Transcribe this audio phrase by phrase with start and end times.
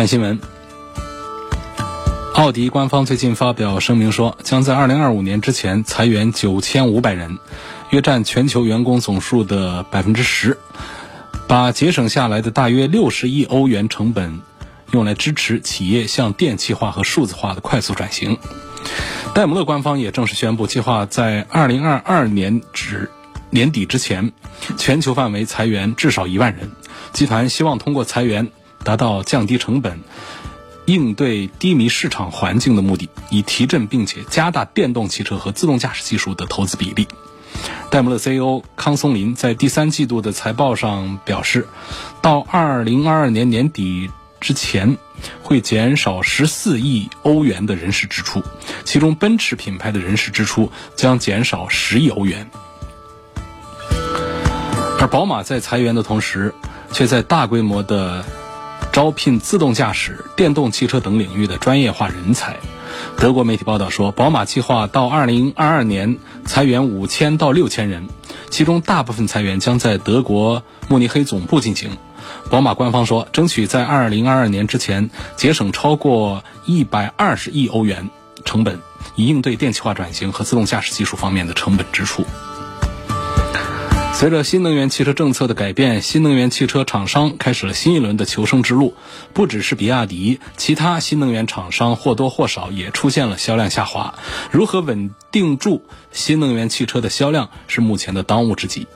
[0.00, 0.40] 看新闻，
[2.32, 7.38] 奥迪官方最近发表声明说，将在二零二五年之前裁员九千五百人，
[7.90, 10.56] 约占全球员工总数的百分之十，
[11.46, 14.40] 把节省下来的大约六十亿欧元成本
[14.92, 18.38] 用来支持企业向电气化和数字化的快速转型。
[19.34, 23.10] 戴姆勒官方也正式宣布，计划在二零二二年止
[23.50, 24.32] 年底之前，
[24.78, 26.70] 全球范围裁员至少一万人。
[27.12, 28.50] 集团希望通过裁员。
[28.84, 30.00] 达到降低成本、
[30.86, 37.06] 应对低迷市场环境的目的，以提振并且加大电动汽车和自动驾驶技术的投资比例。
[37.90, 41.66] 戴姆勒 CEO 康松林在第三季度的财报上表示，
[42.22, 44.96] 到2022年年底之前，
[45.42, 48.42] 会减少14亿欧元的人事支出，
[48.84, 52.48] 其中奔驰品牌的人事支出将减少10亿欧元。
[55.00, 56.54] 而宝马在裁员的同时，
[56.92, 58.24] 却在大规模的
[58.92, 62.56] 招聘自动驾驶、电动汽车等领域的专业化人才。
[63.16, 68.08] 德国媒体报道说，宝马计划到2022年裁员5000到6000人，
[68.50, 71.96] 其中大部分裁员将在德国慕尼黑总部进行。
[72.50, 78.10] 宝马官方说，争取在2022年之前节省超过120亿欧元
[78.44, 78.80] 成本，
[79.14, 82.24] 以应对电气化转型和自动驾驶技术方面的成本支出。
[84.20, 88.92] 随着新能源汽车政策的改变，新能源汽车厂商开始了新一轮的求生之路。
[89.32, 94.16] 不只是比亚迪，其他新能源厂商或多或少也出现了销量下滑。
[94.50, 95.82] 如何稳定住
[96.12, 98.86] 新能源汽车的销量，是目前的当务之急。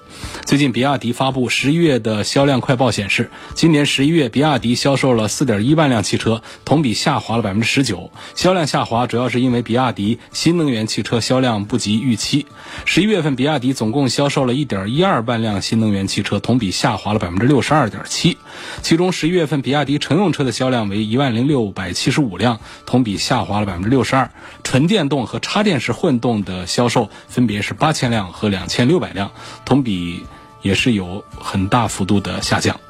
[0.47, 8.11] 最近，比亚迪发布十一月的销量快报显示，今年十一月，比亚迪销售了四点一万辆汽车，同比下滑了百分之十九。
[8.37, 12.47] 销量下滑主要是因为比亚迪新能源汽车销量不及预期。
[12.85, 18.39] 十一月份，比亚迪总共销售了一点一二万辆新能源汽车，同比下滑了百分之六十二点七。
[18.83, 24.31] 其中，十一月份比亚迪乘用车的销量为一万零六百七十五辆，同比下滑了百分之六十二。
[24.63, 29.31] 纯电动和插电式混动的销售分别是八千辆和两千六百辆，
[29.65, 30.25] 同比。
[30.65, 32.81] 也是有很大幅度的下降。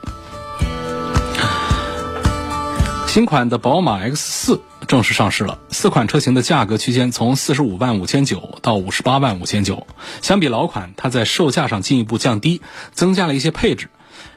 [3.09, 9.89] 新款的宝马 X 四正式上市了，四款车型的价格区间从四十五万五千九到五十八万五千九。
[10.23, 12.63] 相比老款，它在售价上进一步降低，
[12.93, 13.89] 增加了一些配置。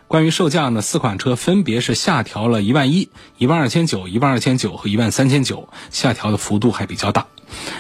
[0.08, 7.28] 关于售价呢，四款车分别是下调了一万一、一万二千九、一万二千九和一万三千九，下调的幅度还比较大。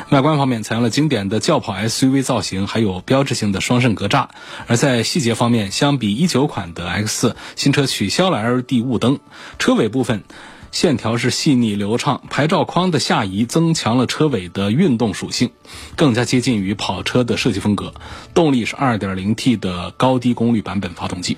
[0.09, 4.27] 外观方面采用了经典的轿跑 SUV 造型，还有标志性的双肾格栅。
[4.67, 9.19] 而在细节方面，相比一九款的 X 新车取消了 LED 雾灯，
[9.59, 10.23] 车尾部分
[10.71, 15.51] 线条是细腻流畅，牌照框的下移增强了车尾的运动属性，
[15.95, 17.93] 更加接近于跑车的设计风格。
[18.33, 21.37] 动力是 2.0T 的高低功率版本发动机。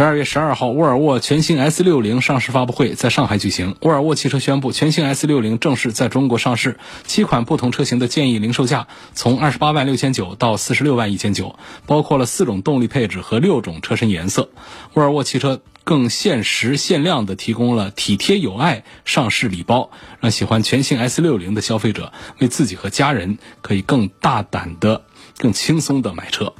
[0.00, 3.76] 十二月十二号，沃尔沃全新 S 六零上市发布会在上海举行。
[3.82, 6.78] 沃尔沃汽车宣布，全新 S 六零正式在中国上市。
[7.04, 14.48] 七款不同车型的建议零售价从二十八万六千九到四十六万一千九，包括了四种动力配置和六种车身颜色。
[14.94, 19.90] 沃尔沃汽车更限时限量的提供了体贴有爱上市礼包，
[20.20, 25.02] 让喜欢全新 S 六零的消费者为自己和家人可以更大胆的、
[25.36, 26.54] 更轻松的买车。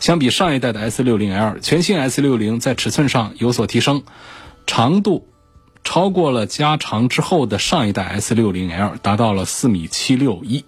[0.00, 4.02] 相比上一代的 S60L，全新 S60 在尺寸上有所提升，
[4.66, 5.26] 长度
[5.82, 10.64] 超过了加长之后的上一代 S60L，达到了四米七六一。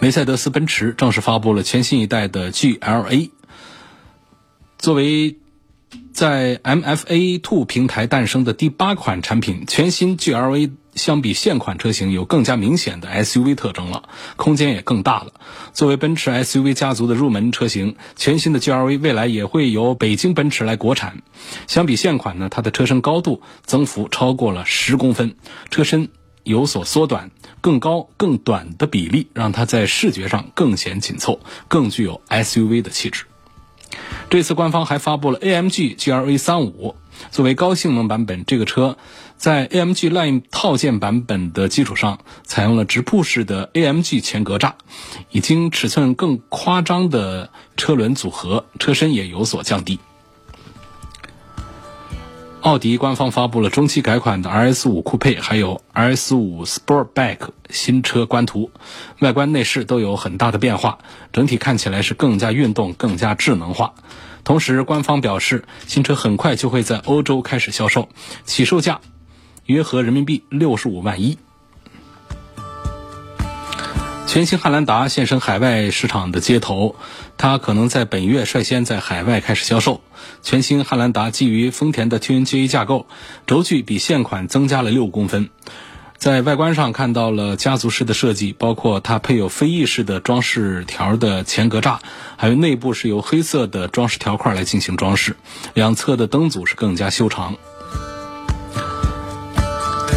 [0.00, 3.30] 梅赛德斯奔驰正式发布了全新一代的 GLA，
[4.78, 5.36] 作为
[6.12, 10.70] 在 MFA Two 平台诞生的第八款产品，全新 GLA。
[10.98, 15.32] 相比现款车型有更加明显的 SUV 特征了，空间也更大了。
[15.72, 21.22] 作为奔驰 SUV 家族的入门车型，全新的 GLA 未来也会由北京奔驰来国产。
[21.66, 25.36] 相比现款呢，它的车身高度增幅超过了十公分，
[25.70, 26.10] 车身
[26.42, 27.30] 有所缩短，
[27.60, 33.24] 更高更短的比例让它在视觉上更显紧凑，更具有 SUV 的气质。
[34.28, 36.96] 这次官方还发布了 AMG GLA 三五，
[37.30, 38.98] 作为高性能版本，这个车。
[39.38, 44.72] 在 AMG Line 套件版本的基础上，采用了直瀑式的 AMG 前格栅，
[45.30, 50.00] 已经尺寸更夸张的车轮组合，车身也有所降低。
[52.62, 57.38] 奥迪官方发布了中期改款的 RS 五酷配，还有 RS 五 Sportback
[57.70, 58.72] 新车官图，
[59.20, 60.98] 外观内饰都有很大的变化，
[61.32, 63.94] 整体看起来是更加运动、更加智能化。
[64.42, 68.08] 同时，官方表示新车很快就会在欧洲开始销售，
[68.44, 69.00] 起售价
[69.68, 71.36] 约合人民币六十五万一。
[74.26, 76.96] 全新汉兰达现身海外市场的街头，
[77.36, 80.00] 它可能在本月率先在海外开始销售。
[80.42, 83.06] 全新汉兰达基于丰田的 TNGA 架构，
[83.46, 85.50] 轴距比现款增加了六公分，
[86.16, 91.98] 在外观上看到了家族式的设计，包括它配有飞翼式的装饰条的前格栅，
[92.38, 95.36] 还有内部是由黑色的装饰条块来进行装饰，
[95.74, 97.54] 两侧的灯组是更加修长。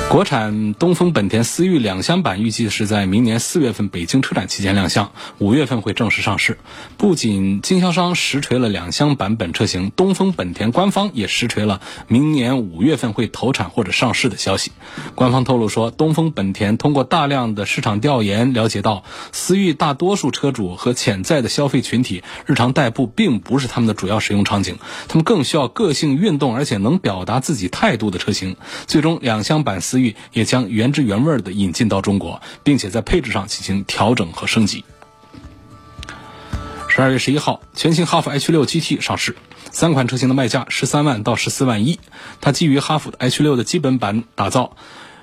[0.09, 6.57] 国产东风本田思域两厢版预计是在明年四月份北京车展期间亮相，五月份会正式上市。
[6.97, 11.79] 不仅经销商实锤了两厢版本车型，东风本田官方也实锤了
[12.09, 14.73] 明年五月份会投产或者上市的消息。
[15.15, 24.77] 官方透露说，东风本田通过大量的市场调研了解到，思域大多数车主和潜在的消费群体日常代步并不是他们的主要使用场景，
[25.07, 28.57] 他们更需要个性运动而且能表达自己态度的车型。
[28.87, 30.15] 最终，两厢版思域。
[30.33, 34.85] 也将原汁原味的引进到中国，并且在配置上进行调整和升级。
[36.87, 39.35] 十二月十一号，全新哈弗 H 六 GT 上市，
[39.71, 41.99] 三款车型的卖价十三万到十四万一。
[42.41, 44.75] 它基于哈弗 H 六的基本版打造，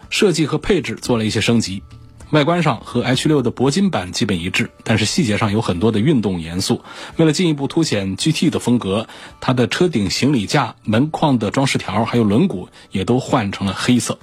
[0.08, 1.82] 设计和配置做了一些升级。
[2.30, 6.82] 外观上和 H 六的铂金版基本一致，但是细节上有很多的运动元素。
[7.16, 9.08] 为了进一步凸显 GT 的风格，
[9.40, 14.18] 它的车顶行李架、门框的装饰条还有轮毂也都换成了黑色。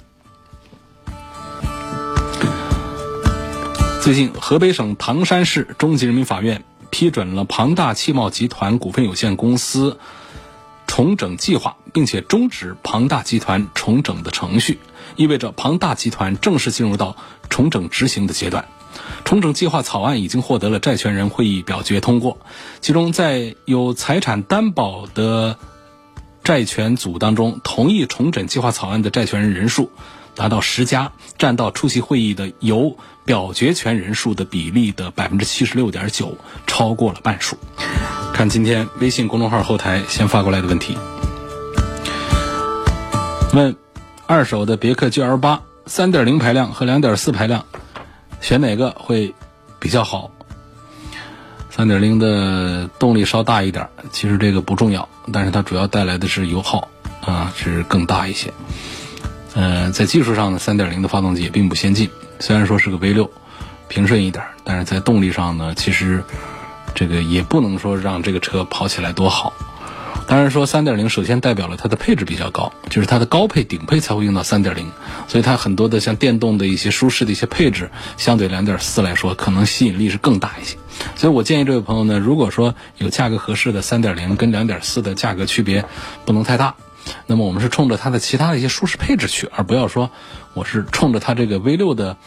[4.06, 9.98] 最近，河北省唐山市中级人民法院批准了庞大汽贸集团股份有限公司
[10.86, 14.78] 重整计划，并且终止庞大集团重整的程序，
[15.16, 17.18] 意味着庞大集团正式进入到
[17.50, 18.68] 重整执行的阶段。
[19.24, 22.38] 重整计划草案已经获得了债权人会议表决通过，
[22.81, 25.57] 其中在有财产担保的
[26.44, 29.90] 债权组当中，同意重整计划草案的债权人人数
[30.35, 32.97] 达到十家，占到出席会议的由。
[33.25, 36.37] 表决权人数的比例的百分之七十六点九，
[36.67, 37.57] 超过了半数。
[38.35, 40.95] 看今天微信公众号后台先发过来的问题，
[43.55, 43.75] 问
[44.27, 47.65] 二手的别克 GL 八三点零排量和两点四排量，
[48.41, 49.33] 选哪个会
[49.79, 50.29] 比较好？
[51.71, 56.89] 三点零的动力稍大一点，其实这个不重要，但是它主要带来的是油耗
[57.21, 58.53] 啊是更大一些。
[59.56, 62.10] 呃，在技术上呢，三点零的发动机也并不先进。
[62.40, 63.31] 虽然说是个 V 六，
[63.88, 66.22] 平顺一点，但是在动力上呢，其实
[66.94, 69.54] 这个也不能说让这个车跑起来多好。
[70.28, 74.92] 当然说三点零首先代表了它的配置比较高，就是它的高配顶配才会用到三点零，
[75.28, 80.78] 所以它很多的像电动的一些舒适的一些配置，相对两点四来说，可能吸引力是更大一些。
[81.16, 85.86] 所以我建议这位朋友呢，如果说有价格合适的三点零跟两点四的价格区别
[86.25, 86.74] 不能太大，
[87.28, 90.10] 那么我们是冲着它的其他的一些舒适配置去，而不要说。
[90.54, 92.18] 我是冲着它这个 V 六的，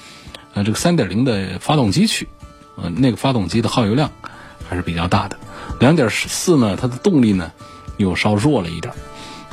[0.54, 2.28] 呃，这个三点零的发动机去，
[2.76, 4.10] 呃，那个发动机的耗油量
[4.68, 5.36] 还是比较大的。
[5.80, 7.52] 两点四呢，它的动力呢
[7.96, 8.92] 又稍弱了一点。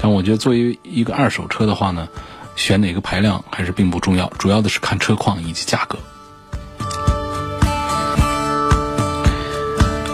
[0.02, 2.10] 但我觉得作为一个二手车的话呢，
[2.56, 5.98] 选哪个排量还是并不重要，主要的是看车况以及价格。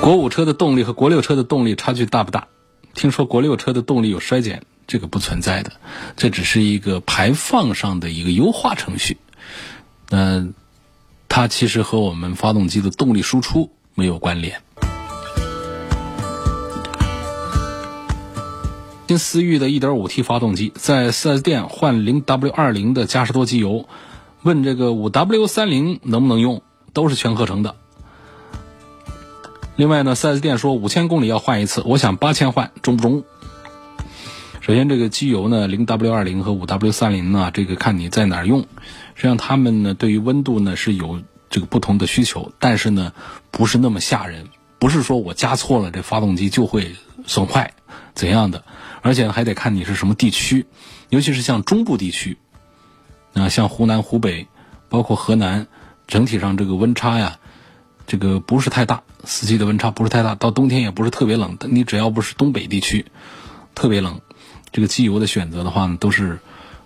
[0.02, 2.48] 国五车的动力和国六车的动力差距大不大？
[2.94, 4.64] 听说国六车的动力有衰减。
[4.92, 5.72] 这个不存在的，
[6.18, 9.16] 这只是一个排放上的一个优化程序。
[10.10, 10.54] 嗯，
[11.30, 14.62] 它其实和我们发动机的动力输出没有关联。
[19.08, 23.88] 新思域的 1.5T 发动机在 4S 店换 0W20 的嘉实多机油，
[24.42, 27.78] 问这个 5W30 能不能用，都是全合成的。
[29.78, 33.24] 另外呢，4S 店说五千公里要换一次，我想八千换中不中？
[34.62, 38.62] 首先，这个机油呢，零 W 二零和五 W 三零呢，这个看你在哪儿用。
[39.16, 43.12] 实际上，它们呢对于温度呢是有这个不同的需求，但是呢
[43.50, 47.74] 不是那么吓人，不是说我加错了这发动机就会损坏
[48.14, 48.64] 怎样的，
[49.02, 50.68] 而且还得看你是什么地区，
[51.10, 52.38] 尤其是像中部地区，
[53.34, 54.46] 啊，像湖南、湖北，
[54.90, 55.66] 包括河南，
[56.06, 57.40] 整体上这个温差呀，
[58.06, 63.08] 这个不是太大，四季的温差不是太大，到冬天也不是特别冷，你只要不是东北地区，
[63.74, 64.22] 特别冷。
[64.72, 66.40] 这个机油的选择的话呢，都是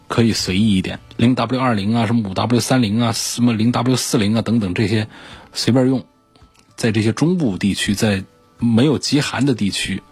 [0.07, 5.07] 可以随意一点，零 W 二零啊，什么五 W 三零啊，什么零 W 四零啊等等这些
[5.53, 6.05] 随便用。
[6.75, 8.23] 在这些中部地区，在
[8.59, 10.03] 没有极寒的地区，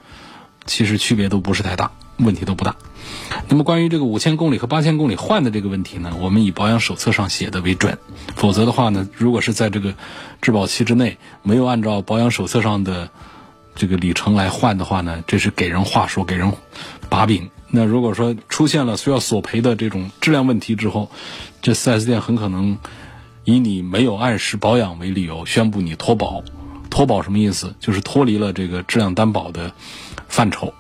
[0.66, 1.92] 其实区别都不是太大。
[2.18, 2.76] 问题都不大。
[3.50, 7.98] 那么关于这个五千公里和八千公里换的这个问题呢，我们以保养手册上写的为准，
[8.36, 9.96] 否则的话呢，如果是在这个
[10.44, 13.10] 质保期之内没有按照保养手册上的
[13.74, 16.54] 这个里程来换的话呢，这是给人话说，给人
[17.10, 17.50] 把柄。
[17.76, 21.10] 那如果说出现了需要索赔的这种质量问题之后，
[21.60, 22.78] 这 4S 店很可能
[23.46, 26.44] 以你没有按时保养为理由宣布你脱保。
[26.92, 27.74] 脱保什么意思？
[27.80, 29.74] 就是脱离了这个质量担保的
[30.28, 30.72] 范畴。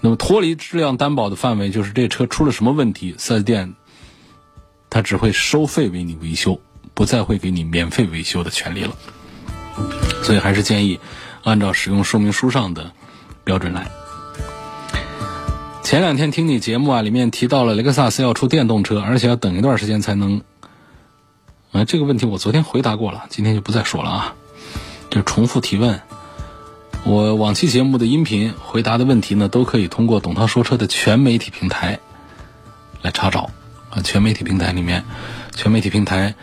[0.00, 3.74] 那么脱离质量担保的范围，就是这车出了什么问题，4S 店
[4.90, 6.60] 它只会收费为你维修，
[6.94, 8.96] 不再会给你免费维修的权利了。
[10.24, 10.98] 所以还是建议
[11.44, 12.90] 按照使用说明书上的
[13.44, 13.88] 标准来。
[15.88, 20.42] 前两天听你节目啊，里面提到了雷克萨斯要出电动车，而且要等一段时间才能。
[21.72, 24.34] 啊，这个问题我昨天回答过了，今天就不再说了啊，
[25.08, 25.98] 就重复提问。
[27.04, 31.98] 我往期节目的音频回答的问题呢，都可以通过董涛说车的全媒体平台
[33.00, 33.48] 来查找
[33.88, 34.02] 啊。
[34.04, 35.02] 全媒体平台里面，
[35.56, 36.34] 全媒体平台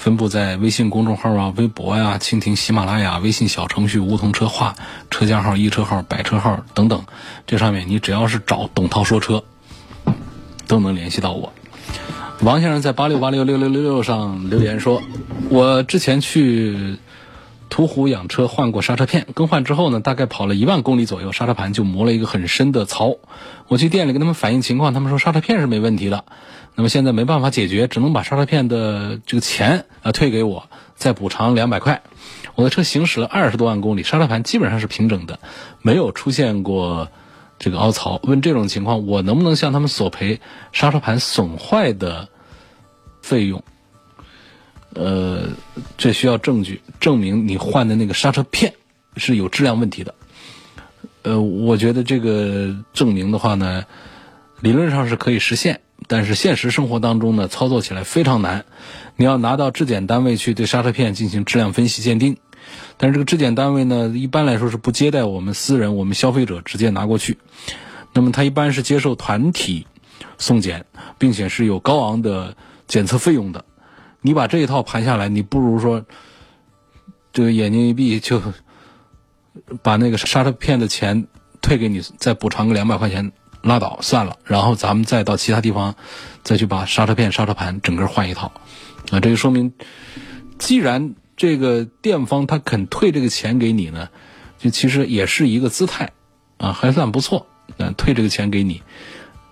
[0.00, 4.74] 分布在微信公众号啊、微博呀、蜻蜓、喜马拉雅、微信小程序梧桐车话、
[5.10, 7.04] 车架号、一车号、百车号等等。
[7.46, 9.44] 这上面你只要是找董涛说车，
[10.66, 11.52] 都能联系到我。
[12.40, 15.02] 王先生在八六八六六六六六上留言说
[15.50, 16.96] ：“我之前去。”
[17.72, 23.14] 途虎养车换过刹车片，更换之后呢，大概跑了一万公里左右，刹车盘就磨了一个很深的槽。
[23.68, 26.24] 我去店里跟他们反映情况，他们说刹车片是没问题的。
[26.74, 32.02] 那么现在没办法解决，只能把刹车片的这个钱啊退给我，再补偿两百块。
[32.54, 35.38] 我的车行驶了二十多万公里，刹车盘基本上是平整的，
[35.82, 37.08] 没有出现过
[37.58, 38.20] 这个凹槽。
[38.24, 40.40] 问这种情况，我能不能向他们索赔
[40.72, 42.28] 刹车盘损坏的
[43.22, 43.62] 费用？
[44.94, 45.50] 呃，
[45.96, 48.74] 这需要证据证明你换的那个刹车片
[49.16, 50.14] 是有质量问题的。
[51.22, 53.84] 呃，我觉得这个证明的话呢，
[54.60, 58.64] 理论上是可以实现，但是现实生活当中呢，操作起来非常难。
[59.16, 62.36] 你要拿到质检单位去对刹车片进行质量分析鉴定，
[62.96, 67.38] 但是这个质检单位呢，一般来说是不接待我们私人、我们消费者直接拿过去。
[68.12, 69.86] 那么他一般是接受团体
[70.36, 70.84] 送检，
[71.18, 72.56] 并且是有高昂的
[72.88, 73.64] 检测费用的。
[74.20, 76.04] 你把这一套盘下来，你不如说，
[77.32, 78.42] 这个眼睛一闭就
[79.82, 81.26] 把那个刹车片的钱
[81.62, 84.36] 退给你，再补偿个两百块钱，拉倒算了。
[84.44, 85.94] 然后咱们再到其他地方
[86.42, 88.52] 再去把刹车片、刹车盘整个换一套。
[89.10, 89.72] 啊，这就说明，
[90.58, 94.08] 既然这个店方他肯退这个钱给你呢，
[94.58, 96.10] 就其实也是一个姿态
[96.58, 97.46] 啊，还算不错。
[97.78, 98.82] 嗯，退这个钱给你，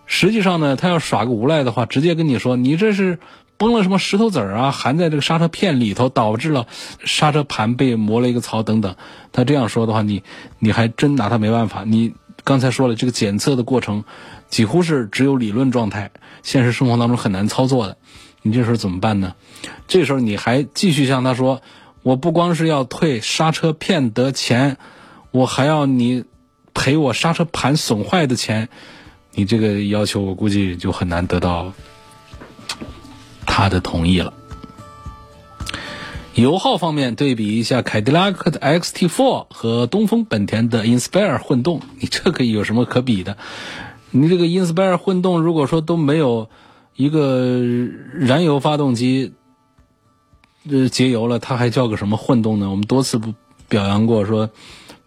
[0.06, 3.18] 实际上呢，他要耍个无赖的话，直接跟你说，你这是。
[3.60, 6.68] 崩了什么石头子儿啊，含在这个刹车片里头，导致了
[7.04, 8.94] 刹车盘被磨了一个槽等等。
[9.32, 10.22] 他这样说的话，你
[10.60, 11.82] 你还真拿他没办法。
[11.84, 12.14] 你
[12.48, 14.04] 刚才说了，这个检测的过程
[14.48, 16.10] 几乎是只有理论状态，
[16.42, 17.98] 现实生活当中很难操作的。
[18.40, 19.34] 你这时候怎么办呢？
[19.86, 21.60] 这时候你还继续向他说，
[22.02, 24.78] 我不光是要退刹车片的钱，
[25.30, 26.24] 我还要你
[26.72, 28.70] 赔我刹车盘损坏的钱。
[29.34, 31.74] 你这个要求，我估计就很难得到。
[33.44, 34.32] 他的同意了。
[36.42, 43.36] 油耗方面，对比一下凯迪拉克的 XT4 和东风本田的 Inspire 混动，你这个有什么可比的？
[44.12, 46.48] 你这个 Inspire 混动，如果说都没有
[46.94, 47.60] 一个
[48.14, 49.34] 燃油发动机
[50.70, 52.70] 呃节油了，它还叫个什么混动呢？
[52.70, 53.34] 我们多次不
[53.68, 54.50] 表扬过，说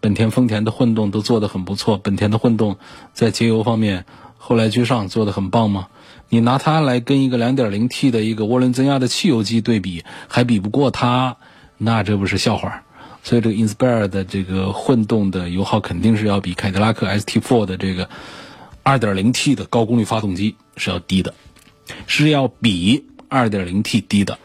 [0.00, 1.96] 本田、丰田的混动都做得很不错。
[1.96, 2.76] 本田的混动
[3.14, 4.04] 在节油方面
[4.36, 5.86] 后来居上，做得很棒吗？
[6.34, 11.36] 你拿它来跟一个 2.0T 的一个涡轮增压的汽油机对比，还比不过它，
[11.76, 12.84] 那这不是笑话。
[13.22, 18.08] 所以这个 Inspire 的这个混动的油耗肯定是要比凯迪拉克 ST4 的这个
[18.82, 21.34] 2.0T 的高功率发动机是要低的，
[22.06, 24.38] 是要比 2.0T 低的。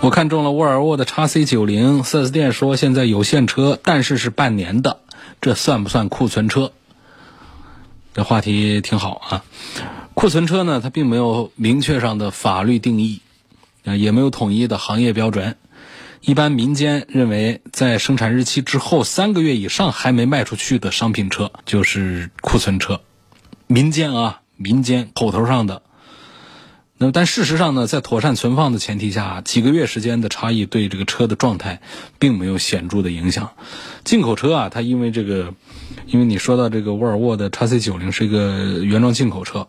[0.00, 5.00] 我看中了沃尔沃的 x C90，4S 店说现在有现车，但是是半年的，
[5.42, 6.72] 这算不算库存车？
[8.14, 9.44] 这话题挺好啊，
[10.14, 13.20] 库存车呢，它并没有明确上的法律定义，
[13.84, 15.56] 啊，也没有统一的行业标准。
[16.20, 23.00] 一般民间认为，在生产日期之后三个月以上还没卖出去的商品车就是库存车。
[23.66, 25.82] 民间啊，民间口头上的。
[27.12, 31.80] 但事实上呢，在妥善存放的前提下，几个月时间的差异对这个车的状态
[32.18, 33.52] 并没有显著的影响。
[34.04, 35.54] 进口车啊，它因为这个。
[36.06, 39.68] 因为你说到这个沃尔沃的 x C 九零是一个原装进口车，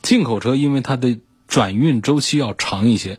[0.00, 3.18] 进口车因为它的转运周期要长一些，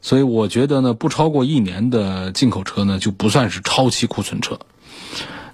[0.00, 4.60] 所以我觉得呢，不超过一年的进口车呢就不算是超期库存车。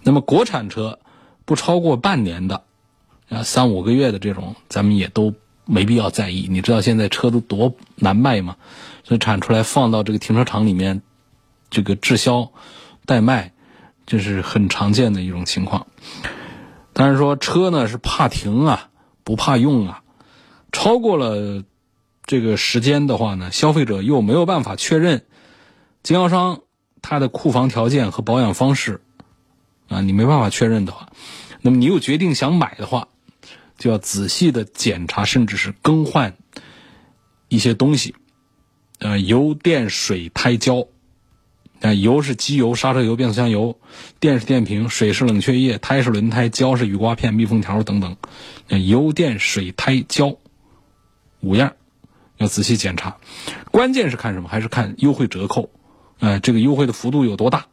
[0.02, 0.98] 那么国产车
[1.44, 2.62] 不超过半年的，
[3.28, 5.34] 啊三五个月的这种，咱们也都
[5.70, 6.46] 没必要在意。
[6.50, 8.56] 你知道现在车都多难卖吗？
[9.04, 11.00] 所以产出来放到这个停车场里面，
[11.70, 12.52] 这个滞销、
[13.06, 13.52] 代卖，
[14.06, 15.86] 这是很常见的一种情况。
[16.92, 18.90] 但是说车呢是怕停啊，
[19.24, 20.02] 不怕用啊，
[20.72, 21.64] 超过了
[22.24, 25.24] 这个时间的话呢，消费者又没有办法确认
[26.02, 26.60] 经销商
[27.00, 29.00] 他的库房条件和保养方式
[29.88, 31.08] 啊，你没办法确认的话，
[31.62, 33.08] 那么你又决定想买的话，
[33.80, 36.36] 就要仔细的检查，甚至是更换
[37.48, 38.14] 一些东西。
[38.98, 40.86] 呃，油、电、水、胎、胶。
[41.80, 43.74] 啊，油是机油、刹车油、变速箱油；
[44.20, 48.18] 电是电瓶，水是冷却液，胎是轮胎，胶是雨刮片、密封条等等。
[48.86, 50.36] 油、电、水、胎、胶
[51.40, 51.74] 五样
[52.36, 53.16] 要仔细检查。
[53.70, 54.48] 关键是看什么？
[54.50, 55.70] 还是看优惠折扣？
[56.18, 57.64] 呃，这个优惠的幅度有多大？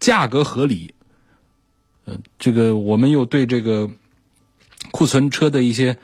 [0.00, 0.92] 价格合理？
[2.06, 3.88] 呃，这个我们又对这个
[4.92, 5.96] 库存车的一些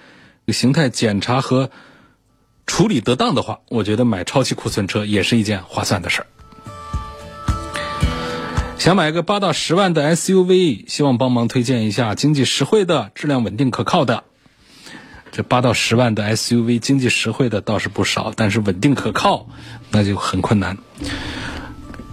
[0.49, 1.71] 形态检查和。
[2.71, 6.27] 处理得当的话，我觉得买超期库存车也是一件划算的事儿。
[8.77, 14.23] 想买个八到十万的 SUV，希望帮忙推荐一下经济实惠的、质量稳定可靠的。
[15.33, 19.49] 这八到十万的 SUV，经济实惠的倒是不少，但是稳定可靠
[19.91, 20.77] 那就很困难。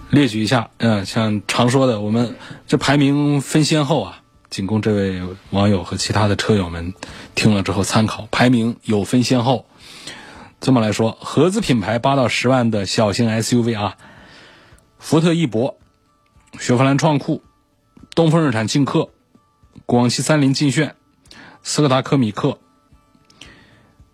[0.08, 2.34] 列举一下，嗯，像常说的，我们
[2.66, 6.94] 这排名分先后啊，仅供这位网友和其他的车友们
[7.34, 8.26] 听了之后参考。
[8.30, 9.66] 排名有分先后。
[10.58, 13.96] 这么来说，合资品牌八到十万的小型 SUV 啊，
[14.98, 15.78] 福特翼博、
[16.58, 17.42] 雪佛兰创酷、
[18.14, 19.10] 东风日产劲客、
[19.84, 20.96] 广汽三菱劲炫、
[21.62, 22.58] 斯柯达柯米克、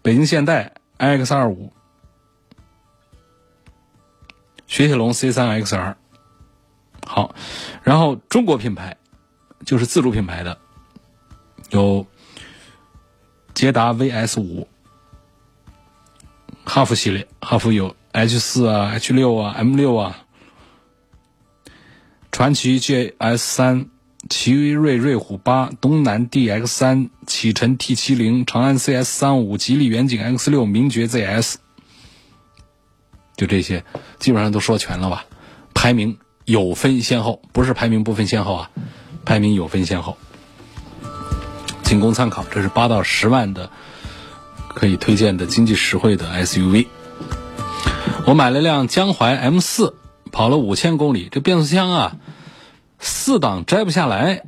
[0.03, 1.73] 北京现代 iX 二五、
[4.67, 5.95] 雪铁龙 C 三 XR。
[7.07, 7.35] 好，
[7.85, 8.97] 然后中国品牌
[9.64, 10.59] 就是自主品牌的，
[11.71, 12.07] 有
[13.55, 14.68] 捷达 VS 五。
[16.64, 20.25] 哈弗系列，哈弗有 H 四啊、H 六啊、M 六啊，
[22.31, 23.88] 传祺 GS 三、
[24.31, 31.57] 奇瑞瑞虎八、东南 DX 三、启辰 T 七零、长安 CS 三五、吉利远景 X 六、名爵 ZS，
[33.37, 33.85] 就这些，
[34.20, 35.27] 基本上都说全了吧？
[35.75, 38.70] 排名有分先后，不是排名不分先后啊，
[39.24, 40.16] 排名有分先后，
[41.82, 42.44] 仅供参考。
[42.50, 43.70] 这是八到十万的。
[44.74, 46.87] 可以推荐的经济实惠的 SUV，
[48.26, 49.94] 我买了辆江淮 M 四，
[50.32, 52.16] 跑了五千公里，这变速箱啊，
[52.98, 54.44] 四档摘不下来。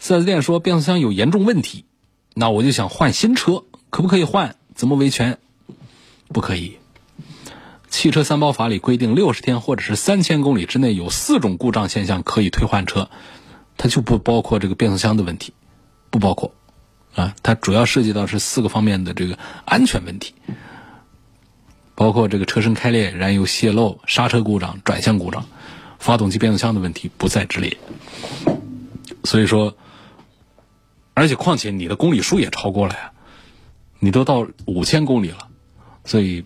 [0.00, 1.84] 四 S 店说变速箱有严重问题，
[2.34, 4.56] 那我就想换新车，可不可以换？
[4.74, 5.38] 怎么维权？
[6.26, 6.78] 不可以。
[7.88, 13.08] 汽车三包法里规定，六十天或者是三千公里之内有四种故障现象可以退换车，
[13.82, 15.52] 它就不包括这个变速箱的问题，
[16.08, 16.54] 不包括。
[17.16, 20.34] 啊，它主要涉及到是四个方面的这个安全问题，
[21.96, 25.44] 包括这个车身开裂、燃油泄漏、刹车故障、转向故障、
[25.98, 27.76] 发动机变速箱的问题不在之列。
[29.24, 29.76] 所以说，
[31.12, 33.10] 而且况且你的公里数也超过了呀，
[33.98, 35.48] 你都到五千公里了，
[36.04, 36.44] 所以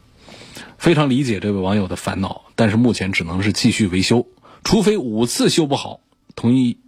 [0.78, 2.46] 非常理解这位网友的烦恼。
[2.54, 4.26] 但是目前只能是继续维修，
[4.64, 6.00] 除非五次修不好，
[6.34, 6.78] 同一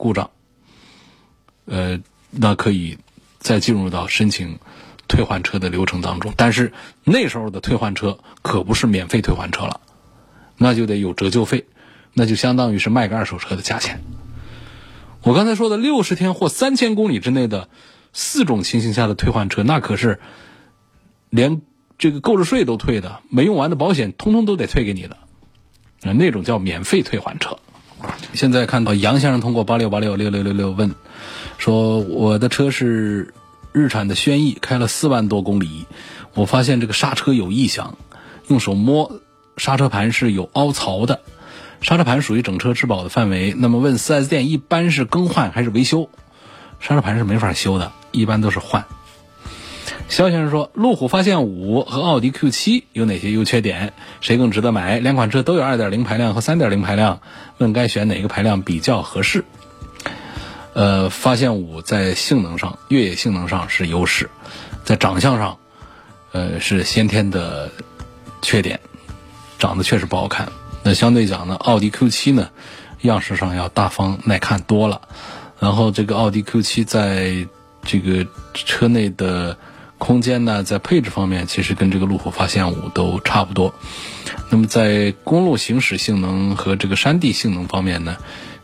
[0.00, 0.30] 故障，
[1.66, 2.98] 呃，那可以。
[3.42, 4.58] 再进入到申请
[5.08, 9.80] 退换车的流程当中，但是那时候的退换车可不是免费退换车了，
[10.58, 11.64] 那就得有折旧费，
[12.12, 14.02] 那就相当于是卖个二手车的价钱。
[15.22, 17.70] 我刚才说的六十天或三千公里之内的
[18.12, 20.20] 四种情形下的退换车，那可是
[21.30, 21.62] 连
[21.96, 25.16] 这个购置税都退的，没用完的保险通通都得退给你的，
[26.02, 27.58] 那种叫免费退换车。
[28.32, 30.94] 现在看到杨先生通过八六八六六六六六问。
[31.58, 33.34] 说我的车是
[33.72, 35.86] 日产的轩逸，开了四万多公里，
[36.34, 37.98] 我发现这个刹车有异响，
[38.48, 39.20] 用手摸
[39.56, 41.20] 刹车盘是有凹槽的，
[41.82, 43.54] 刹车盘属于整车质保的范围。
[43.56, 46.08] 那么问 4S 店一般是更换还是维修？
[46.80, 48.86] 刹车盘是没法修的，一般都是换。
[50.10, 53.92] 肖先生说，路虎发现五和奥迪 Q 七有哪些优缺点？
[54.20, 54.98] 谁更值得买？
[54.98, 57.20] 两款车都有2.0排量和3.0排量，
[57.58, 59.44] 问该选哪个排量比较合适？
[60.74, 64.28] 呃，发现五在性能上、越野性能上是优势，
[64.84, 65.58] 在长相上，
[66.32, 67.70] 呃，是先天的
[68.42, 68.80] 缺点，
[69.60, 70.50] 长得确实不好看。
[70.82, 72.50] 那相对讲呢，奥迪 Q 七呢，
[73.02, 75.02] 样式上要大方耐看多了。
[75.60, 77.46] 然后这个奥迪 Q 七在
[77.84, 79.56] 这个车内的
[80.00, 83.72] 空间呢，在配置方面，其实跟这个路虎发现五都差不多。
[84.48, 88.16] 那么在公路行驶性能和这个山地性能方面呢？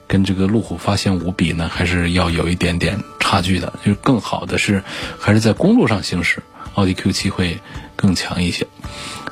[0.09, 3.73] 跟这个路虎发现五比呢，还是要有一点点差距的。
[3.85, 4.83] 就是更好的是，
[5.19, 6.41] 还是在公路上行驶，
[6.75, 7.59] 奥迪 Q7 会
[7.97, 8.65] 更强一些。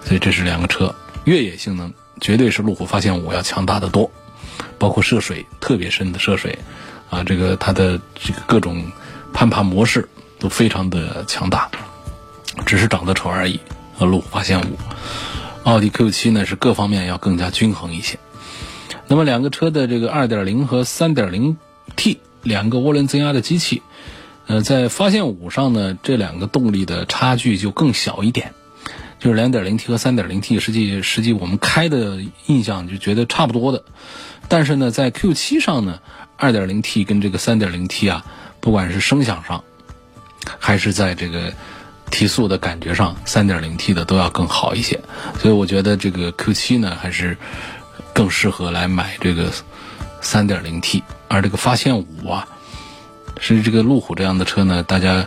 [0.04, 0.92] 所以这是两个车
[1.24, 4.10] 越野性能，绝对是路虎发现五要强大的多，
[4.76, 6.58] 包括涉水特别深的涉水，
[7.08, 8.84] 啊，这个它的这个各种
[9.32, 10.08] 攀爬模式
[10.40, 11.70] 都非常的强大，
[12.66, 13.60] 只是长得丑而已。
[13.96, 14.76] 和路虎发现五，
[15.62, 18.18] 奥迪 Q7 呢是各方面要更加均衡一些。
[19.06, 23.82] 那么两个车的这个2.0和 3.0T 两个涡轮增压的机器，
[24.48, 28.52] 呃，在发现五上呢，这两个动力的差距就更小一点，
[29.20, 33.84] 就是 2.0T 和 3.0T，实际实际我们开的印象就觉得差不多的，
[34.48, 36.00] 但是呢，在 Q7 上呢
[36.40, 38.24] ，2.0T 跟这个 3.0T 啊，
[38.58, 39.62] 不管是声响上，
[40.58, 41.52] 还是在这个
[42.10, 45.00] 提速的感觉上，3.0T 的都要更好一些，
[45.38, 47.36] 所以我觉得这个 Q7 呢，还是。
[48.12, 49.52] 更适合来买这个
[50.22, 52.46] 3.0T，而这个发现五啊，
[53.40, 55.26] 是这个路虎这样的车呢，大家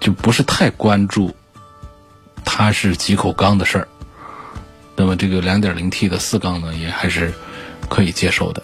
[0.00, 1.32] 就不是太关注
[2.44, 3.86] 它是几口缸的事儿。
[4.96, 7.32] 那么这个 2.0T 的四缸呢，也还是
[7.88, 8.60] 可以接受的。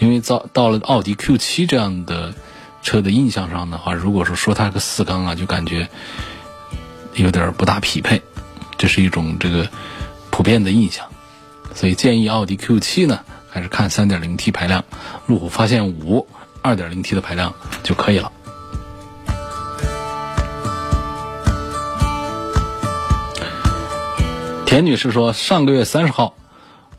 [0.00, 2.34] 因为到到了奥迪 Q7 这样的
[2.82, 5.88] 车的印象上的话，如果说说它个四缸啊，就感觉
[7.14, 8.22] 有点不大匹配，
[8.78, 9.68] 这是一种这个
[10.30, 11.06] 普遍的印象。
[11.74, 14.84] 所以建议奥迪 Q7 呢，还是看 3.0T 排量，
[15.26, 16.26] 路虎发现五
[16.62, 18.32] 2.0T 的排量就可以了。
[24.66, 26.34] 田女士说，上个月三十号，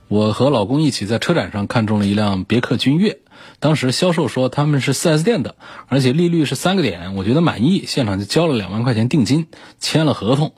[0.10, 3.20] 我和老公一起在车展上看中了一辆别克君越，
[3.62, 5.56] 当时销售说他们是 4S 店的，
[5.88, 9.48] 而且利率是三个点，我觉得满意，现场就交了两万块钱定金，
[9.80, 10.54] 签了合同。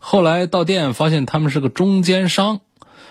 [0.00, 2.60] 后来到店发现他们是个中间商。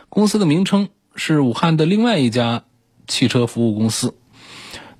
[0.09, 2.63] 公司的名称是武汉的另外一家
[3.07, 4.15] 汽车服务公司，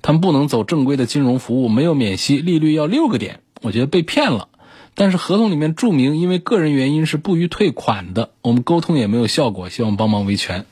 [0.00, 4.48] 他们不能走正规的金融服务，没有免息，利率要六个点，我觉得被骗了。
[4.94, 10.64] 但是合同里面注明，因为个人原因是不予退款的，我们沟通也没有效果，希望帮忙维权。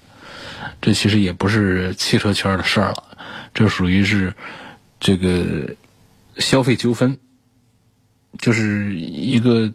[0.81, 3.05] 这其实也不是汽车圈的事儿了，
[3.57, 4.35] 这属于是
[5.01, 5.77] 这个
[6.37, 7.16] 消费纠纷，
[8.38, 9.73] 就是一个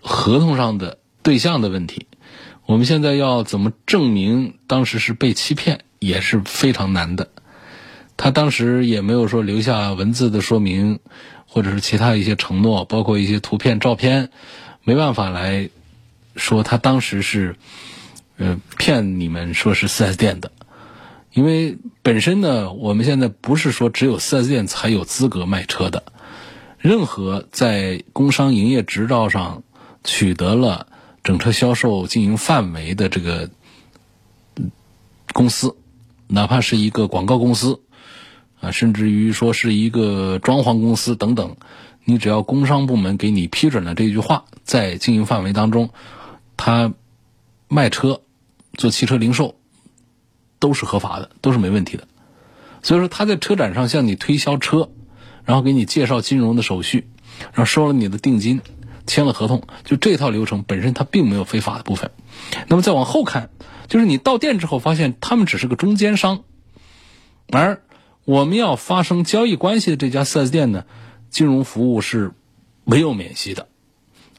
[0.00, 2.06] 合同上的对象的问题。
[2.64, 7.28] 我们现在要怎么证明当时是被欺骗，也是非常难的。
[8.16, 11.00] 他当时也没有说留下文字的说明，
[11.46, 14.30] 或者是其他一些承诺，包括一些图片、照片，
[14.84, 15.68] 没办法来
[16.34, 17.56] 说他当时是
[18.38, 20.50] 呃骗你们说是四 S 店的。
[21.32, 26.02] 因为本身呢，我们现在不是说只有四 S 店才有资格卖车的，
[26.78, 29.62] 任何在工商营业执照上
[30.04, 30.86] 取得了。
[31.22, 33.50] 整车销售经营范围的这个
[35.34, 35.76] 公司，
[36.28, 37.82] 哪怕是一个广告公司
[38.58, 41.56] 啊，甚至于说是一个装潢公司等等，
[42.06, 45.90] 你只要工商部门给你批准了这句话，在经营范围当中，
[46.56, 46.94] 他
[47.68, 48.22] 卖车、
[48.72, 49.56] 做汽车零售
[50.60, 52.06] 都是合法的，都是没问题的。
[52.82, 54.90] 所以说他在车展上向你推销车，
[55.44, 57.08] 然后给你介绍金融的手续，
[57.40, 58.60] 然后收了你的定金。
[59.06, 62.12] 签了合同，就这套流程本身它并没有非法的部分。
[62.68, 63.50] 那么再往后看，
[63.88, 66.44] 就是你到店之后发现他们只是个中间商，
[67.50, 67.82] 而
[68.24, 70.84] 我们要发生交易关系的这家 4S 店呢，
[71.28, 72.30] 金融服务是
[72.84, 73.66] 没有免息的，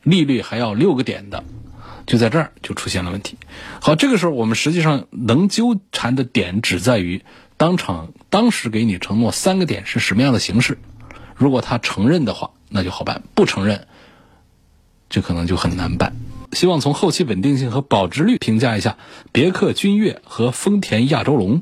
[0.04, 1.44] 利率还要六个点的，
[2.12, 3.38] 就在这儿就出现了问题。
[3.80, 7.24] 好，这个时候我们实际上能纠缠的点只在于
[7.56, 10.78] 当场当时给你承诺三个点是什么样的形式。
[11.38, 13.88] 如果他承认的话，那就好办；不承认。
[15.10, 16.14] 这可能就很难办。
[16.52, 18.98] 希望从后期稳定性和保值率评价一下
[19.32, 21.62] 别克君越和丰田亚洲龙。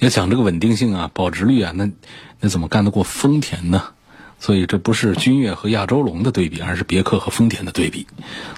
[0.00, 1.88] 要讲这个稳定性啊、保值率啊，那
[2.40, 3.90] 那怎么干得过丰田呢？
[4.40, 8.06] 所以这不是君越和亚洲龙的对比，而是别克和丰田的对比。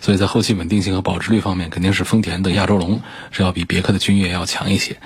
[0.01, 4.97] 所以在后期稳定性和保值率方面，肯定是丰田的亚洲龙是要比别克的君越要强一些。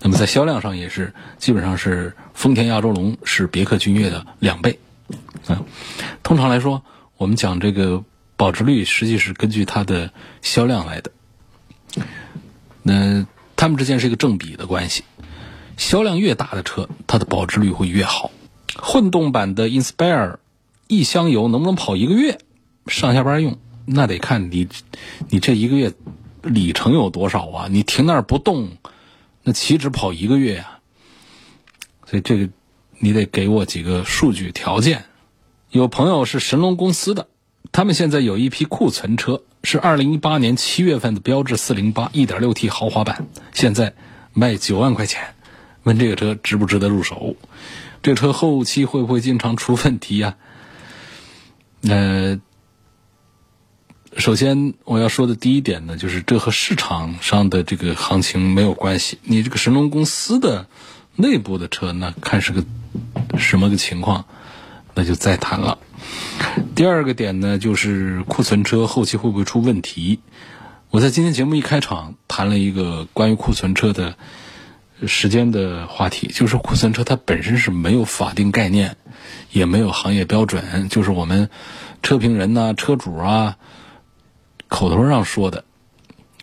[0.00, 4.78] 那么在销量上也是，基本上是丰田亚洲龙是别克君越的两倍。
[5.48, 5.62] 啊，
[6.22, 6.84] 通常来说。
[7.16, 8.04] 我们讲这个
[8.36, 11.10] 保值率，实际是根据它的销量来的。
[12.84, 15.02] 那它们之间是一个正比的关系，
[15.76, 18.30] 销量越大的车，它的保值率会越好。
[18.78, 20.36] 混动版的 Inspire
[20.86, 22.38] 一箱油能不能跑一个月？
[22.86, 24.66] 上下班用，那得看你
[25.28, 25.92] 你这一个月
[26.42, 27.68] 里程有多少啊？
[27.70, 28.70] 你停那儿不动，
[29.42, 30.78] 那岂止跑一个月呀？
[32.06, 32.48] 所以这个
[32.98, 35.04] 你得给我几个数据条件。
[35.70, 37.28] 有朋友是神龙公司的，
[37.72, 43.92] 他们现在有一批库存车，是二零一八年七月份的标致四零八一点六 T 豪华版，现在
[44.32, 45.34] 卖九万块钱，
[45.82, 47.36] 问这个车值不值得入手？
[48.02, 50.36] 这车后期会不会经常出问题呀？
[51.82, 52.40] 呃，
[54.16, 59.18] 首先我要说的第一点呢，就是这和市场上的这个行情没有关系。
[59.22, 60.66] 你这个神龙公司的
[61.16, 62.64] 内部的车，那看是个
[63.36, 64.24] 什么个情况，
[64.94, 65.78] 那就再谈了。
[66.74, 70.20] 第二个点呢，就是库存车后期会不会出问题？
[70.90, 74.16] 我在今天节目一开场谈了一个关于库存车的
[75.06, 78.96] 时间的话题，就是库存车它本身是没有法定概念，
[79.52, 81.48] 也没有行业标准，就是我们
[82.02, 83.56] 车评人呐、车主啊
[84.66, 85.64] 口头上说的，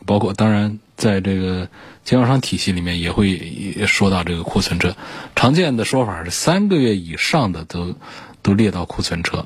[0.06, 1.68] 包括当然在这个
[2.04, 4.96] 经销商体系里面也会说到这个库存车，
[5.36, 7.96] 常见的说法是三个月以上的都
[8.42, 9.46] 都列到库存车。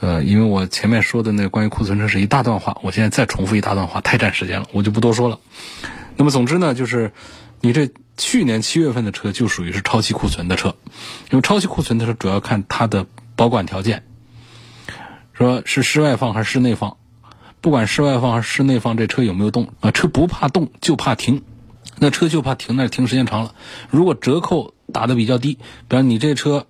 [0.00, 5.38] 呃，因为我前面说的那关于库存车是一大段话，我现在再重复一大段话太占时间了，我就不多说了。
[6.16, 7.12] 那么总之呢，就是
[7.60, 10.74] 你这去年七月份的车就属于是超期库存的车，
[11.30, 14.04] 因为超期库存的车主要看它的保管条件，
[15.32, 16.96] 说是室外放还是室内放，
[17.60, 19.90] 不管室外放还是室内放，这车有没有动啊？
[19.90, 21.42] 车不怕动，就怕停，
[21.98, 23.54] 那车就怕停那停时间长了。
[23.90, 26.66] 如果折扣打的比较低，比方你这车，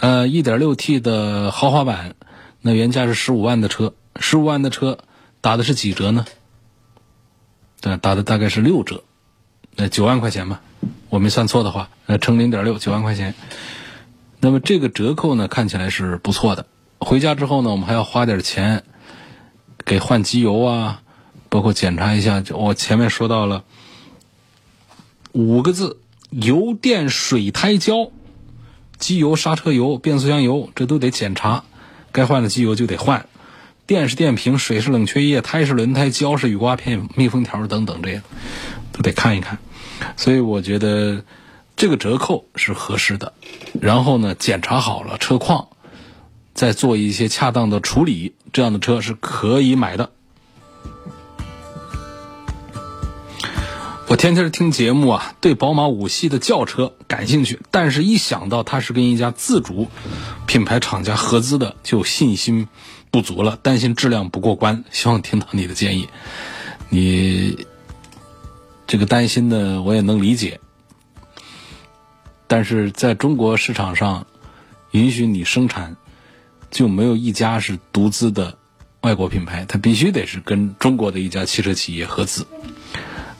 [0.00, 2.14] 呃，一点六 T 的豪华版。
[2.62, 4.98] 那原价是十五万的车，十五万的车
[5.40, 6.26] 打的是几折呢？
[7.80, 9.02] 对，打的大概是六折，
[9.76, 10.60] 呃九万块钱吧，
[11.08, 13.34] 我没算错的话，呃，乘零点六，九万块钱。
[14.40, 16.66] 那么这个折扣呢，看起来是不错的。
[16.98, 18.84] 回家之后呢，我们还要花点钱
[19.84, 21.02] 给换机油啊，
[21.48, 22.42] 包括检查一下。
[22.50, 23.64] 我前面说到了
[25.32, 25.98] 五个字：
[26.30, 28.10] 油电水胎胶，
[28.98, 31.64] 机油、刹车油、变速箱油，这都得检查。
[32.12, 33.26] 该换的机油就得换，
[33.86, 38.22] 电是电瓶，水是冷却液，胎是轮胎，胶是雨刮片、密封条等等，这些
[38.92, 39.58] 都得看一看。
[40.16, 41.24] 所以我觉得
[41.76, 43.32] 这个折扣是合适的。
[43.80, 45.68] 然后呢，检查好了车况，
[46.52, 50.10] 再做一些恰当的处理，这样的车是可以买的。
[54.08, 59.88] 我天天听节目啊，对宝马五系的轿车感兴趣，但是一想到它是跟一家自主
[60.46, 62.68] 品牌厂家合资的，就信心
[63.10, 64.84] 不足了，担心质量不过关。
[64.92, 66.08] 希望听到你的建议，
[66.88, 67.66] 你
[68.86, 70.60] 这个担心呢，我也能理解。
[72.46, 74.28] 但是在中国市场上，
[74.92, 75.96] 允许你生产，
[76.70, 78.56] 就没有一家是独资的
[79.00, 82.46] 外国品牌，它必须得是跟中国的一家汽车企业合资。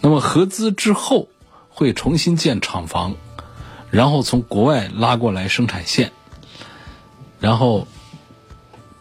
[0.01, 1.29] 那么合资之后
[1.69, 3.15] 会重新建厂房，
[3.91, 6.13] 然后从国外拉过来生产线，
[7.41, 7.89] 然后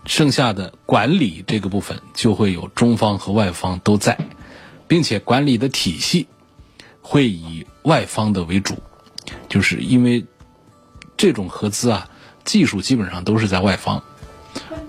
[0.06, 4.18] 剩下的管理这个部分就会有中方和外方都在，
[4.88, 6.28] 并且管理的体系
[7.02, 8.76] 会以外方的为主，
[9.48, 10.26] 就是因为
[11.16, 12.10] 这种合资啊，
[12.44, 14.02] 技术基本上都是在外方，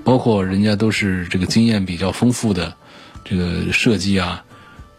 [0.03, 2.75] 包括人家都是这个经验比较丰富的
[3.23, 4.43] 这个设计啊。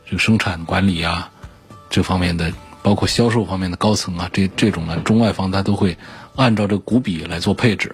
[0.09, 1.29] 这个生产管理啊，
[1.89, 5.97] 这方面的，包括销售方面的高层啊，这这种呢，中外方他都会
[6.37, 7.93] 按照这个股比来做配置，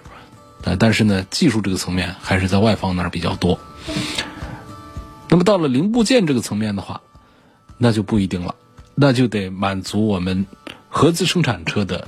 [0.62, 3.58] 呃，但是呢，技术这个层面还是在外方那儿比较多。
[5.28, 7.00] 那么到了零部件这个层面的话，
[7.78, 8.54] 那就不一定了，
[8.94, 10.46] 那就得满足我们
[10.88, 12.06] 合资生产车的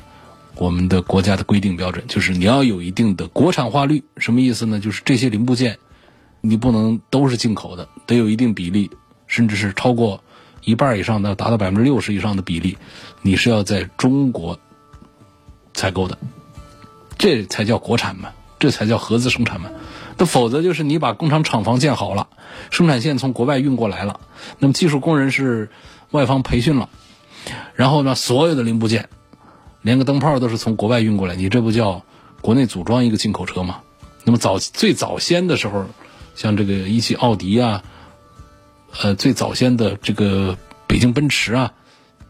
[0.55, 4.05] 我们的国家的规定标准，就是你要有一定的国产化率。
[4.19, 4.79] 什么意思呢？
[4.79, 5.79] 就是这些零部件
[6.41, 8.89] 你不能都是进口的，得有一定比例。
[9.27, 10.23] 甚至是超过
[10.63, 12.77] 一半以上的，达到百分之六十以上的比例，
[13.23, 14.59] 你是要在中国
[15.75, 16.19] 采购的，
[17.19, 19.71] 这才叫国产嘛，这才叫合资生产嘛。
[20.19, 22.29] 那否则就是你把工厂厂房建好了，
[22.71, 24.19] 生产线从国外运过来了，
[24.59, 25.71] 那么技术工人是
[26.11, 26.89] 外方培训了，
[27.75, 29.09] 然后呢，所有的零部件，
[29.83, 32.03] 连个灯泡都是从国外运过来，你这不叫
[32.41, 33.83] 国内组装一个进口车吗？
[34.25, 35.85] 那么早最早先的时候，
[36.35, 37.85] 像这个一汽奥迪啊。
[39.03, 40.57] 呃，最早先的这个
[40.87, 41.73] 北京奔驰啊，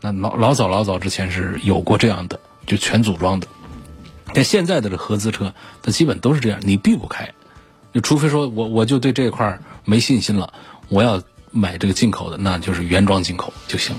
[0.00, 3.46] 那老老早老早之前是有过这样的，就全组装的。
[4.34, 7.32] 但现在的这合资车，它基本都是这样，你避不开。
[7.94, 10.52] 就除非说我我就对这块没信心了，
[10.88, 13.96] 我要买这个进口的，那就是原装进口就行。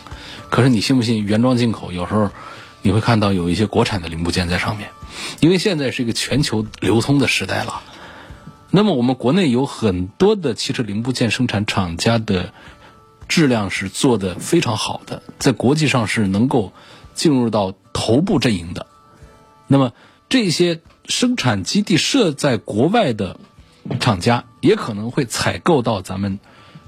[0.49, 1.91] 可是你信不信原装进口？
[1.91, 2.29] 有时候
[2.81, 4.89] 你会看到有一些国产的零部件在上面，
[5.39, 7.81] 因为现在是一个全球流通的时代了。
[8.69, 12.53] 那么我们国内有很多的汽车零部件生产厂家的
[13.27, 16.73] 质量是做的非常好的，在国际上是能够
[17.13, 18.85] 进入到头部阵营的。
[19.67, 19.93] 那么
[20.29, 23.39] 这些生产基地设在国外的
[23.99, 26.39] 厂家，也可能会采购到咱们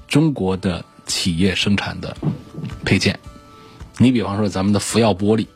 [0.06, 2.16] 中国的企业生产的
[2.84, 3.18] 配件。
[3.98, 5.46] 你比方说咱们的福耀玻璃，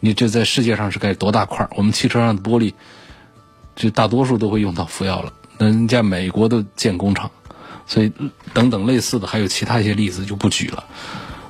[0.00, 1.68] 你这在世界上是该多大块？
[1.76, 2.74] 我们汽车上的玻璃，
[3.76, 5.32] 这大多数都会用到福耀了。
[5.58, 7.30] 人家美国都建工厂，
[7.86, 8.12] 所以
[8.52, 10.84] 等等类似的还有其他一些例子就不举了。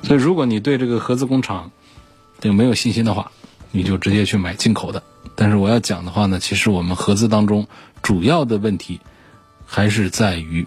[0.03, 1.71] 所以如果你对这个合资工厂
[2.39, 3.31] 这个没有信心的话，
[3.71, 5.01] 你就直接去买进口的。
[5.35, 7.67] 但是我要讲的话呢，其实我们合资当中
[8.01, 9.01] 主要的问题
[9.65, 10.65] 还是在于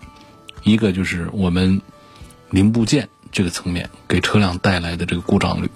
[0.64, 1.80] 一个就是我们
[2.50, 5.70] 零部件这个层面给车辆带来的这个故障率，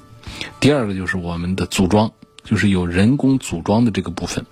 [0.58, 2.10] 第二个就是我们的组装，
[2.42, 4.44] 就是有人工组装的这个部分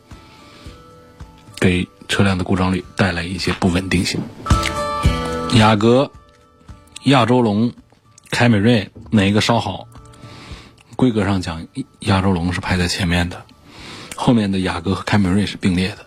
[1.60, 4.20] 给车辆的故障率带来一些不稳定性。
[5.54, 6.10] 雅阁、
[7.04, 7.72] 亚洲龙、
[8.30, 9.86] 凯美瑞哪一个稍好？
[10.96, 11.66] 规格上讲，
[12.00, 13.44] 亚洲龙是排在前面的，
[14.16, 16.06] 后面的雅阁和凯美瑞是并列的。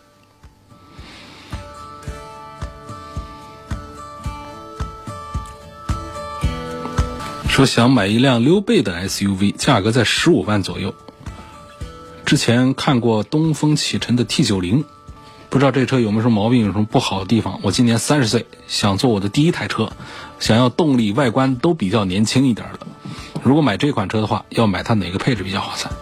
[7.47, 10.95] 说想买一辆溜背的 SUV，价格在十五万左右。
[12.25, 14.83] 之前看过东风启辰的 T 九零，
[15.53, 17.59] 不知道这车有没有什么毛病，有什么不好的地方。
[17.61, 19.91] 我今年三十岁，想做我的第一台车，
[20.39, 22.79] 想要动力、外观都比较年轻一点的。
[23.43, 25.93] 如果买这款车的话，要买它哪个配置比较划算？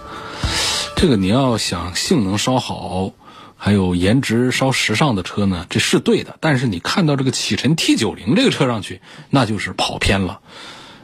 [0.95, 3.11] 这个你要想性能稍好，
[3.57, 6.37] 还有颜值稍时尚的车呢，这是对的。
[6.39, 10.39] 但是你看到这个启辰 T 九零这个车上去，那就是跑偏了。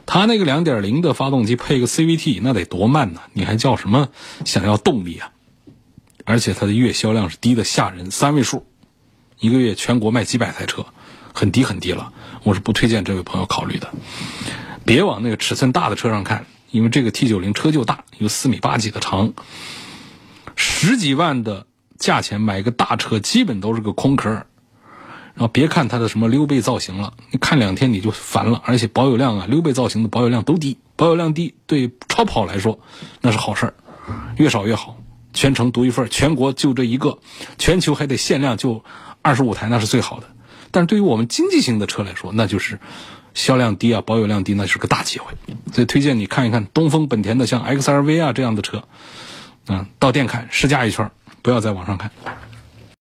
[0.06, 3.20] 它那个两点零的发动机配个 CVT，那得多慢呢？
[3.34, 4.08] 你还叫什么
[4.46, 5.32] 想要动力啊？
[6.28, 8.66] 而且它的月销量是低的吓人，三位数，
[9.40, 10.84] 一个月全国卖几百台车，
[11.32, 12.12] 很低很低了。
[12.42, 13.90] 我是不推荐这位朋友考虑的。
[14.84, 19.32] 别往那个尺寸大的车上看，因为这个 T 九零车就大，有四米八几的长，
[20.54, 21.66] 十几万的
[21.98, 24.28] 价钱买个大车，基本都是个空壳。
[24.28, 32.78] 然后别看它的什么溜背造型了，你看两天你就烦了，而且保有量啊，溜背造型的保有量都低，保有量低对超跑来说
[33.22, 33.74] 那是好事儿，
[34.36, 34.97] 越少越好，
[35.32, 37.18] 全程独一份，全国就这一个，
[37.58, 38.84] 全球还得限量就
[39.22, 40.26] 二十五台，那是最好的。
[40.70, 42.78] 但是对于我们经济型的车来说，那就是
[43.34, 45.32] 销量低啊，保有量低，那是个大机会。
[45.72, 48.84] 所以推荐你看一看东风本田的像 XRV 啊这样的车，
[49.68, 51.10] 嗯，到店看试驾一圈，
[51.42, 52.10] 不要在网上看。